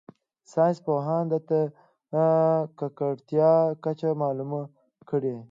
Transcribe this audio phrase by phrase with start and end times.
[0.53, 1.59] ساینس پوهانو ته
[2.13, 2.15] د
[2.79, 3.51] ککړتیا
[3.83, 4.61] کچه معلومه
[5.09, 5.35] کړي.